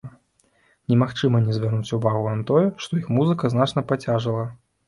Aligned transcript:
Немагчыма 0.93 1.41
не 1.43 1.53
звярнуць 1.59 1.93
увагу 1.99 2.23
на 2.39 2.47
тое, 2.53 2.65
што 2.87 2.91
іх 3.03 3.13
музыка 3.19 3.55
значна 3.57 3.89
пацяжэла. 3.93 4.49